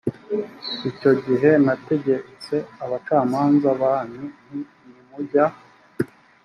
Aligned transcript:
icyo 0.89 1.11
gihe 1.25 1.49
nategetse 1.65 2.55
abacamanza 2.83 3.69
banyu 3.81 4.23
nti 4.45 4.59
nimujya 4.91 5.45